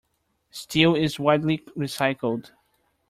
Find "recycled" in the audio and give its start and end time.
1.77-2.49